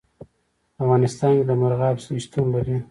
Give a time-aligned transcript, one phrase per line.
[0.75, 2.75] په افغانستان کې د مورغاب سیند شتون لري.